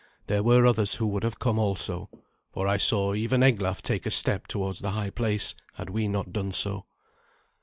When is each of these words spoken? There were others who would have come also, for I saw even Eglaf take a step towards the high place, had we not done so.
There 0.25 0.41
were 0.41 0.65
others 0.65 0.95
who 0.95 1.05
would 1.09 1.21
have 1.21 1.37
come 1.37 1.59
also, 1.59 2.09
for 2.51 2.67
I 2.67 2.77
saw 2.77 3.13
even 3.13 3.43
Eglaf 3.43 3.83
take 3.83 4.07
a 4.07 4.09
step 4.09 4.47
towards 4.47 4.79
the 4.79 4.89
high 4.89 5.11
place, 5.11 5.53
had 5.75 5.91
we 5.91 6.07
not 6.07 6.33
done 6.33 6.53
so. 6.53 6.85